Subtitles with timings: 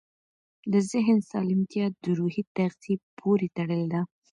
[0.71, 4.01] د ذهن سالمتیا د روحي تغذیې پورې تړلې ده.